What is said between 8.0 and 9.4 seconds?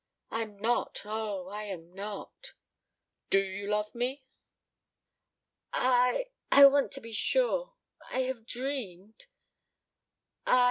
I have dreamed..